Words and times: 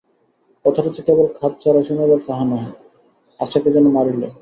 কথাটা 0.65 0.89
যে 0.95 1.01
কেবল 1.07 1.25
খাপছাড়া 1.37 1.81
শুনাইল 1.87 2.11
তাহা 2.27 2.43
নহে, 2.45 2.71
আশাকে 3.39 3.69
যেন 3.75 3.85
মারিল। 3.95 4.21